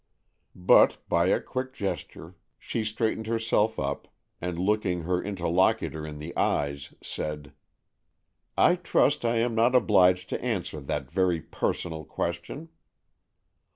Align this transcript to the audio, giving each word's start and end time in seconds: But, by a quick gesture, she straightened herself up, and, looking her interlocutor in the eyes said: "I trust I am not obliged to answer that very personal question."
But, 0.55 0.97
by 1.09 1.27
a 1.27 1.39
quick 1.39 1.73
gesture, 1.75 2.35
she 2.57 2.83
straightened 2.83 3.27
herself 3.27 3.77
up, 3.77 4.07
and, 4.41 4.57
looking 4.57 5.01
her 5.03 5.21
interlocutor 5.23 6.07
in 6.07 6.17
the 6.17 6.35
eyes 6.35 6.95
said: 7.03 7.53
"I 8.57 8.77
trust 8.77 9.23
I 9.25 9.35
am 9.35 9.53
not 9.53 9.75
obliged 9.75 10.29
to 10.29 10.43
answer 10.43 10.79
that 10.81 11.11
very 11.11 11.39
personal 11.39 12.03
question." 12.03 12.69